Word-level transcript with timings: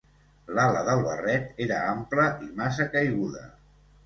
L'ala 0.59 0.79
del 0.87 1.03
barret 1.07 1.61
era 1.67 1.83
ampla 1.91 2.27
i 2.47 2.49
massa 2.63 2.89
caiguda. 2.97 3.45